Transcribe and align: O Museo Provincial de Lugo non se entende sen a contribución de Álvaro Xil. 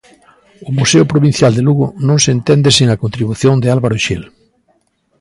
O 0.67 0.69
Museo 0.79 1.05
Provincial 1.11 1.51
de 1.55 1.61
Lugo 1.67 1.87
non 2.07 2.17
se 2.23 2.29
entende 2.37 2.69
sen 2.77 2.87
a 2.91 3.01
contribución 3.03 3.55
de 3.59 3.71
Álvaro 3.75 3.95
Xil. 4.05 4.23